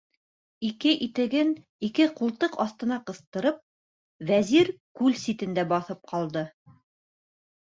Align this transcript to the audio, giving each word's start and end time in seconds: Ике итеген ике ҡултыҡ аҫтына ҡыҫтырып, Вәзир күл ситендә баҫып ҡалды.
Ике 0.67 0.93
итеген 1.07 1.51
ике 1.87 2.07
ҡултыҡ 2.21 2.57
аҫтына 2.65 2.97
ҡыҫтырып, 3.09 3.61
Вәзир 4.31 4.73
күл 5.01 5.21
ситендә 5.27 5.67
баҫып 5.75 6.03
ҡалды. 6.15 6.45